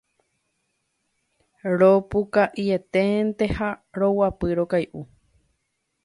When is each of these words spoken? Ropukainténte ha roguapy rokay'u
Ropukainténte 1.79 3.45
ha 3.57 3.69
roguapy 3.99 4.49
rokay'u 4.57 5.01